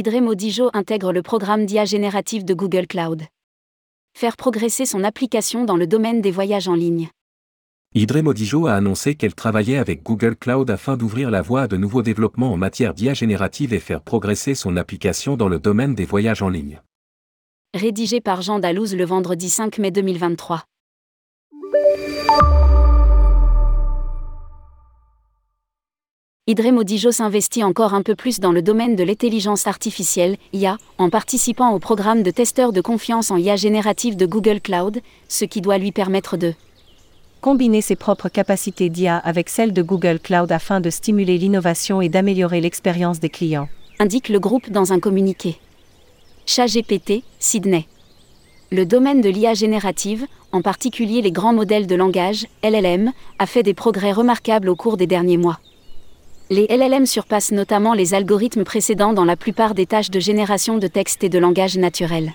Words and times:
Idre 0.00 0.18
Modijo 0.22 0.70
intègre 0.72 1.12
le 1.12 1.20
programme 1.20 1.66
d'IA 1.66 1.84
générative 1.84 2.42
de 2.42 2.54
Google 2.54 2.86
Cloud. 2.86 3.24
Faire 4.16 4.38
progresser 4.38 4.86
son 4.86 5.04
application 5.04 5.66
dans 5.66 5.76
le 5.76 5.86
domaine 5.86 6.22
des 6.22 6.30
voyages 6.30 6.68
en 6.68 6.74
ligne. 6.74 7.10
Idre 7.94 8.22
Modijo 8.22 8.66
a 8.66 8.72
annoncé 8.72 9.14
qu'elle 9.14 9.34
travaillait 9.34 9.76
avec 9.76 10.02
Google 10.02 10.36
Cloud 10.36 10.70
afin 10.70 10.96
d'ouvrir 10.96 11.30
la 11.30 11.42
voie 11.42 11.64
à 11.64 11.68
de 11.68 11.76
nouveaux 11.76 12.00
développements 12.00 12.50
en 12.50 12.56
matière 12.56 12.94
d'IA 12.94 13.12
générative 13.12 13.74
et 13.74 13.78
faire 13.78 14.00
progresser 14.00 14.54
son 14.54 14.78
application 14.78 15.36
dans 15.36 15.50
le 15.50 15.58
domaine 15.58 15.94
des 15.94 16.06
voyages 16.06 16.40
en 16.40 16.48
ligne. 16.48 16.80
Rédigé 17.74 18.22
par 18.22 18.40
Jean 18.40 18.58
Dalouse 18.58 18.96
le 18.96 19.04
vendredi 19.04 19.50
5 19.50 19.76
mai 19.76 19.90
2023. 19.90 20.64
Idre 26.50 26.72
Modijo 26.72 27.12
s'investit 27.12 27.62
encore 27.62 27.94
un 27.94 28.02
peu 28.02 28.16
plus 28.16 28.40
dans 28.40 28.50
le 28.50 28.60
domaine 28.60 28.96
de 28.96 29.04
l'intelligence 29.04 29.68
artificielle, 29.68 30.36
IA, 30.52 30.78
en 30.98 31.08
participant 31.08 31.72
au 31.72 31.78
programme 31.78 32.24
de 32.24 32.32
testeur 32.32 32.72
de 32.72 32.80
confiance 32.80 33.30
en 33.30 33.36
IA 33.36 33.54
générative 33.54 34.16
de 34.16 34.26
Google 34.26 34.60
Cloud, 34.60 35.00
ce 35.28 35.44
qui 35.44 35.60
doit 35.60 35.78
lui 35.78 35.92
permettre 35.92 36.36
de 36.36 36.54
combiner 37.40 37.82
ses 37.82 37.94
propres 37.94 38.28
capacités 38.28 38.88
d'IA 38.88 39.16
avec 39.16 39.48
celles 39.48 39.72
de 39.72 39.80
Google 39.80 40.18
Cloud 40.18 40.50
afin 40.50 40.80
de 40.80 40.90
stimuler 40.90 41.38
l'innovation 41.38 42.00
et 42.00 42.08
d'améliorer 42.08 42.60
l'expérience 42.60 43.20
des 43.20 43.30
clients, 43.30 43.68
indique 44.00 44.28
le 44.28 44.40
groupe 44.40 44.70
dans 44.70 44.92
un 44.92 44.98
communiqué. 44.98 45.56
ChatGPT, 46.46 47.22
Sydney. 47.38 47.86
Le 48.72 48.84
domaine 48.86 49.20
de 49.20 49.28
l'IA 49.28 49.54
générative, 49.54 50.26
en 50.50 50.62
particulier 50.62 51.22
les 51.22 51.30
grands 51.30 51.54
modèles 51.54 51.86
de 51.86 51.94
langage, 51.94 52.48
LLM, 52.64 53.12
a 53.38 53.46
fait 53.46 53.62
des 53.62 53.74
progrès 53.74 54.10
remarquables 54.10 54.68
au 54.68 54.74
cours 54.74 54.96
des 54.96 55.06
derniers 55.06 55.36
mois. 55.36 55.60
Les 56.52 56.66
LLM 56.68 57.06
surpassent 57.06 57.52
notamment 57.52 57.94
les 57.94 58.12
algorithmes 58.12 58.64
précédents 58.64 59.12
dans 59.12 59.24
la 59.24 59.36
plupart 59.36 59.72
des 59.72 59.86
tâches 59.86 60.10
de 60.10 60.18
génération 60.18 60.78
de 60.78 60.88
texte 60.88 61.22
et 61.22 61.28
de 61.28 61.38
langage 61.38 61.78
naturel. 61.78 62.32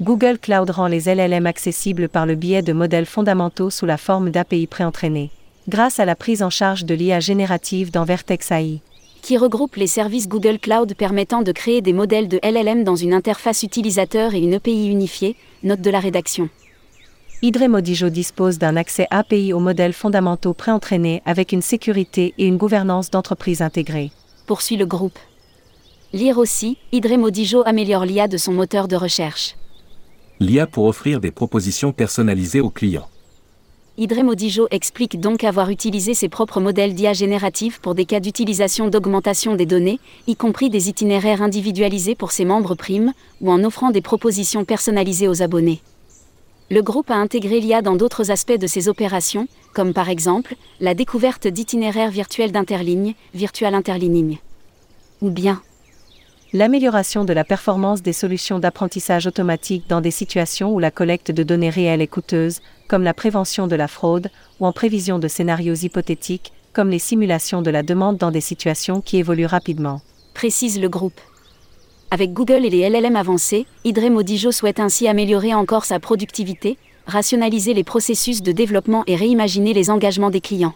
Google 0.00 0.40
Cloud 0.40 0.70
rend 0.70 0.88
les 0.88 1.02
LLM 1.02 1.46
accessibles 1.46 2.08
par 2.08 2.26
le 2.26 2.34
biais 2.34 2.62
de 2.62 2.72
modèles 2.72 3.06
fondamentaux 3.06 3.70
sous 3.70 3.86
la 3.86 3.96
forme 3.96 4.30
d'API 4.30 4.66
préentraînés, 4.66 5.30
grâce 5.68 6.00
à 6.00 6.04
la 6.04 6.16
prise 6.16 6.42
en 6.42 6.50
charge 6.50 6.84
de 6.84 6.94
l'IA 6.94 7.20
générative 7.20 7.92
dans 7.92 8.02
Vertex 8.02 8.50
AI, 8.50 8.80
qui 9.22 9.38
regroupe 9.38 9.76
les 9.76 9.86
services 9.86 10.28
Google 10.28 10.58
Cloud 10.58 10.96
permettant 10.96 11.42
de 11.42 11.52
créer 11.52 11.80
des 11.80 11.92
modèles 11.92 12.26
de 12.26 12.40
LLM 12.42 12.82
dans 12.82 12.96
une 12.96 13.14
interface 13.14 13.62
utilisateur 13.62 14.34
et 14.34 14.40
une 14.40 14.54
API 14.54 14.88
unifiée, 14.88 15.36
note 15.62 15.80
de 15.80 15.90
la 15.90 16.00
rédaction. 16.00 16.48
Idre 17.44 17.66
Modijo 17.66 18.08
dispose 18.08 18.58
d'un 18.58 18.76
accès 18.76 19.08
API 19.10 19.52
aux 19.52 19.58
modèles 19.58 19.94
fondamentaux 19.94 20.54
préentraînés 20.54 21.22
avec 21.26 21.50
une 21.50 21.60
sécurité 21.60 22.34
et 22.38 22.46
une 22.46 22.56
gouvernance 22.56 23.10
d'entreprise 23.10 23.62
intégrée. 23.62 24.12
Poursuit 24.46 24.76
le 24.76 24.86
groupe. 24.86 25.18
Lire 26.12 26.38
aussi, 26.38 26.78
Idre 26.92 27.16
Modijo 27.16 27.64
améliore 27.66 28.04
l'IA 28.04 28.28
de 28.28 28.36
son 28.36 28.52
moteur 28.52 28.86
de 28.86 28.94
recherche. 28.94 29.56
L'IA 30.38 30.68
pour 30.68 30.84
offrir 30.84 31.18
des 31.18 31.32
propositions 31.32 31.90
personnalisées 31.90 32.60
aux 32.60 32.70
clients. 32.70 33.08
Idre 33.98 34.22
Modijo 34.22 34.68
explique 34.70 35.18
donc 35.18 35.42
avoir 35.42 35.68
utilisé 35.68 36.14
ses 36.14 36.28
propres 36.28 36.60
modèles 36.60 36.94
d'IA 36.94 37.12
génératifs 37.12 37.80
pour 37.80 37.96
des 37.96 38.04
cas 38.04 38.20
d'utilisation 38.20 38.86
d'augmentation 38.86 39.56
des 39.56 39.66
données, 39.66 39.98
y 40.28 40.36
compris 40.36 40.70
des 40.70 40.88
itinéraires 40.88 41.42
individualisés 41.42 42.14
pour 42.14 42.30
ses 42.30 42.44
membres 42.44 42.76
primes, 42.76 43.12
ou 43.40 43.50
en 43.50 43.64
offrant 43.64 43.90
des 43.90 44.00
propositions 44.00 44.64
personnalisées 44.64 45.26
aux 45.26 45.42
abonnés 45.42 45.82
le 46.72 46.80
groupe 46.80 47.10
a 47.10 47.16
intégré 47.16 47.60
l'IA 47.60 47.82
dans 47.82 47.96
d'autres 47.96 48.30
aspects 48.30 48.58
de 48.58 48.66
ses 48.66 48.88
opérations, 48.88 49.46
comme 49.74 49.92
par 49.92 50.08
exemple 50.08 50.54
la 50.80 50.94
découverte 50.94 51.46
d'itinéraires 51.46 52.10
virtuels 52.10 52.50
d'interligne, 52.50 53.12
virtual 53.34 53.74
interlining. 53.74 54.38
Ou 55.20 55.28
bien 55.28 55.60
l'amélioration 56.54 57.26
de 57.26 57.34
la 57.34 57.44
performance 57.44 58.00
des 58.00 58.14
solutions 58.14 58.58
d'apprentissage 58.58 59.26
automatique 59.26 59.84
dans 59.90 60.00
des 60.00 60.10
situations 60.10 60.72
où 60.72 60.78
la 60.78 60.90
collecte 60.90 61.30
de 61.30 61.42
données 61.42 61.68
réelles 61.68 62.00
est 62.00 62.06
coûteuse, 62.06 62.62
comme 62.88 63.02
la 63.02 63.12
prévention 63.12 63.66
de 63.66 63.76
la 63.76 63.86
fraude, 63.86 64.30
ou 64.58 64.64
en 64.64 64.72
prévision 64.72 65.18
de 65.18 65.28
scénarios 65.28 65.74
hypothétiques, 65.74 66.54
comme 66.72 66.88
les 66.88 66.98
simulations 66.98 67.60
de 67.60 67.70
la 67.70 67.82
demande 67.82 68.16
dans 68.16 68.30
des 68.30 68.40
situations 68.40 69.02
qui 69.02 69.18
évoluent 69.18 69.44
rapidement. 69.44 70.00
Précise 70.32 70.80
le 70.80 70.88
groupe. 70.88 71.20
Avec 72.14 72.34
Google 72.34 72.66
et 72.66 72.68
les 72.68 72.90
LLM 72.90 73.16
avancés, 73.16 73.64
Idre 73.84 74.10
Modijo 74.10 74.52
souhaite 74.52 74.80
ainsi 74.80 75.08
améliorer 75.08 75.54
encore 75.54 75.86
sa 75.86 75.98
productivité, 75.98 76.76
rationaliser 77.06 77.72
les 77.72 77.84
processus 77.84 78.42
de 78.42 78.52
développement 78.52 79.02
et 79.06 79.16
réimaginer 79.16 79.72
les 79.72 79.88
engagements 79.88 80.28
des 80.28 80.42
clients. 80.42 80.74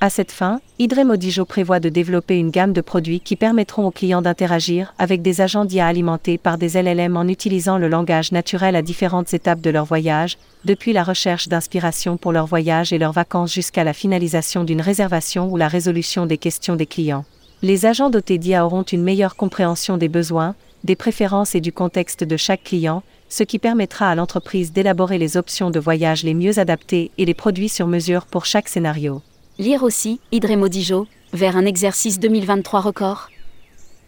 À 0.00 0.10
cette 0.10 0.32
fin, 0.32 0.60
Idre 0.80 1.04
Modijo 1.04 1.44
prévoit 1.44 1.78
de 1.78 1.88
développer 1.88 2.36
une 2.36 2.50
gamme 2.50 2.72
de 2.72 2.80
produits 2.80 3.20
qui 3.20 3.36
permettront 3.36 3.86
aux 3.86 3.92
clients 3.92 4.22
d'interagir 4.22 4.92
avec 4.98 5.22
des 5.22 5.40
agents 5.40 5.64
d'IA 5.64 5.86
alimentés 5.86 6.36
par 6.36 6.58
des 6.58 6.70
LLM 6.70 7.16
en 7.16 7.28
utilisant 7.28 7.78
le 7.78 7.86
langage 7.86 8.32
naturel 8.32 8.74
à 8.74 8.82
différentes 8.82 9.32
étapes 9.32 9.60
de 9.60 9.70
leur 9.70 9.84
voyage, 9.84 10.36
depuis 10.64 10.92
la 10.92 11.04
recherche 11.04 11.46
d'inspiration 11.46 12.16
pour 12.16 12.32
leur 12.32 12.46
voyage 12.46 12.92
et 12.92 12.98
leurs 12.98 13.12
vacances 13.12 13.54
jusqu'à 13.54 13.84
la 13.84 13.92
finalisation 13.92 14.64
d'une 14.64 14.80
réservation 14.80 15.48
ou 15.48 15.56
la 15.56 15.68
résolution 15.68 16.26
des 16.26 16.38
questions 16.38 16.74
des 16.74 16.86
clients 16.86 17.24
les 17.62 17.84
agents 17.84 18.10
dotés 18.10 18.38
d'IA 18.38 18.64
auront 18.64 18.82
une 18.82 19.02
meilleure 19.02 19.36
compréhension 19.36 19.98
des 19.98 20.08
besoins, 20.08 20.54
des 20.84 20.96
préférences 20.96 21.54
et 21.54 21.60
du 21.60 21.72
contexte 21.72 22.24
de 22.24 22.36
chaque 22.36 22.64
client, 22.64 23.02
ce 23.28 23.42
qui 23.42 23.58
permettra 23.58 24.08
à 24.08 24.14
l'entreprise 24.14 24.72
d'élaborer 24.72 25.18
les 25.18 25.36
options 25.36 25.70
de 25.70 25.78
voyage 25.78 26.24
les 26.24 26.34
mieux 26.34 26.58
adaptées 26.58 27.10
et 27.18 27.24
les 27.26 27.34
produits 27.34 27.68
sur 27.68 27.86
mesure 27.86 28.24
pour 28.24 28.46
chaque 28.46 28.68
scénario. 28.68 29.20
Lire 29.58 29.82
aussi, 29.82 30.20
Idre 30.32 30.56
Modijo, 30.56 31.06
vers 31.34 31.56
un 31.56 31.66
exercice 31.66 32.18
2023 32.18 32.80
record. 32.80 33.28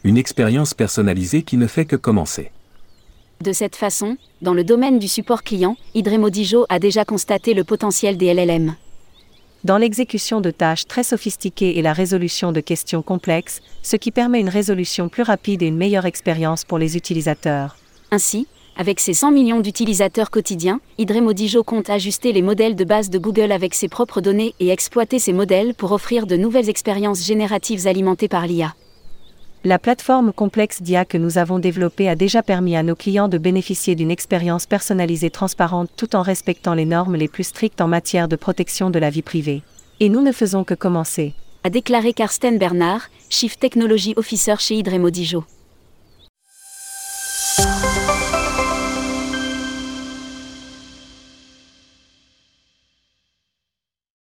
Une 0.03 0.17
expérience 0.17 0.73
personnalisée 0.73 1.43
qui 1.43 1.59
ne 1.59 1.67
fait 1.67 1.85
que 1.85 1.97
commencer. 1.97 2.51
De 3.43 3.53
cette 3.53 3.77
façon, 3.77 4.17
dans 4.41 4.55
le 4.55 4.65
domaine 4.65 4.99
du 4.99 5.09
support 5.09 5.43
client, 5.43 5.77
Idre 5.95 6.17
Modijo 6.17 6.65
a 6.69 6.79
déjà 6.79 7.05
constaté 7.05 7.55
le 7.55 7.65
potentiel 7.65 8.17
des 8.17 8.33
LLM 8.33 8.77
dans 9.65 9.79
l'exécution 9.79 10.41
de 10.41 10.51
tâches 10.51 10.87
très 10.87 11.05
sophistiquées 11.05 11.79
et 11.79 11.83
la 11.83 11.93
résolution 11.93 12.53
de 12.53 12.61
questions 12.61 13.03
complexes, 13.03 13.61
ce 13.83 13.97
qui 13.97 14.11
permet 14.11 14.41
une 14.41 14.49
résolution 14.49 15.09
plus 15.09 15.23
rapide 15.23 15.63
et 15.63 15.67
une 15.67 15.77
meilleure 15.77 16.07
expérience 16.07 16.65
pour 16.65 16.79
les 16.79 16.97
utilisateurs. 16.97 17.77
Ainsi, 18.11 18.47
avec 18.77 19.01
ses 19.01 19.15
100 19.15 19.33
millions 19.33 19.61
d'utilisateurs 19.61 20.31
quotidiens, 20.31 20.81
Idre 20.99 21.21
Modijo 21.21 21.63
compte 21.63 21.91
ajuster 21.91 22.33
les 22.33 22.43
modèles 22.43 22.75
de 22.75 22.85
base 22.85 23.11
de 23.11 23.19
Google 23.19 23.53
avec 23.53 23.75
ses 23.75 23.89
propres 23.89 24.21
données 24.21 24.55
et 24.61 24.71
exploiter 24.71 25.19
ces 25.19 25.33
modèles 25.33 25.75
pour 25.75 25.93
offrir 25.93 26.27
de 26.27 26.37
nouvelles 26.37 26.71
expériences 26.71 27.25
génératives 27.25 27.87
alimentées 27.87 28.29
par 28.29 28.47
l'IA. 28.47 28.75
La 29.65 29.79
plateforme 29.79 30.33
complexe 30.33 30.83
d'IA 30.83 31.05
que 31.05 31.17
nous 31.17 31.39
avons 31.39 31.61
développée 31.61 32.09
a 32.09 32.17
déjà 32.17 32.43
permis 32.43 32.75
à 32.75 32.83
nos 32.83 32.97
clients 32.97 33.29
de 33.29 33.39
bénéficier 33.39 33.95
d'une 33.95 34.11
expérience 34.11 34.67
personnalisée 34.67 35.31
transparente 35.31 35.89
tout 35.97 36.17
en 36.17 36.23
respectant 36.23 36.75
les 36.75 36.85
normes 36.85 37.15
les 37.15 37.29
plus 37.29 37.45
strictes 37.45 37.81
en 37.81 37.87
matière 37.87 38.27
de 38.27 38.35
protection 38.35 38.91
de 38.91 38.99
la 38.99 39.09
vie 39.09 39.23
privée. 39.23 39.63
Et 40.01 40.09
nous 40.09 40.21
ne 40.21 40.33
faisons 40.33 40.65
que 40.65 40.75
commencer. 40.75 41.35
A 41.63 41.71
déclaré 41.71 42.13
Karsten 42.13 42.59
Bernard, 42.59 43.09
Chief 43.31 43.57
Technology 43.57 44.15
Officer 44.17 44.57
chez 44.59 44.75
Idre 44.75 44.99
Modijo. 44.99 45.45